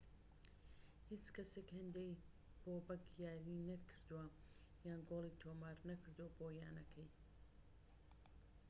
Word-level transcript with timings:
هیچ 1.09 1.25
کەسێك 1.35 1.69
هێندەی 1.77 2.13
بۆبەك 2.63 3.03
یاری 3.23 3.65
نەکردووە 3.69 4.25
یان 4.87 5.01
گۆڵی 5.09 5.37
تۆمار 5.41 5.75
نەکردووە 5.89 6.29
بۆ 6.37 6.47
یانەکە 6.61 7.05